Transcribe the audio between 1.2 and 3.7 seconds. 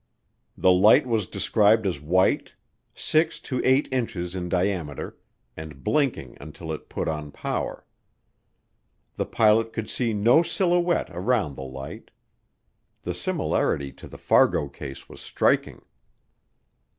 described as white, 6 to